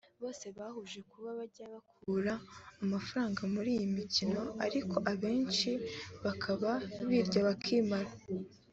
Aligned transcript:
bose 0.21 0.45
bahurije 0.57 0.99
ku 1.03 1.07
kuba 1.13 1.31
bajya 1.39 1.65
bakura 1.73 2.33
amafaranga 2.83 3.41
muri 3.53 3.69
iyi 3.77 3.87
mikino 3.97 4.41
ariko 4.65 4.95
abenshi 5.11 5.71
bakaba 6.23 6.71
birya 7.07 7.41
bakimara 7.47 8.11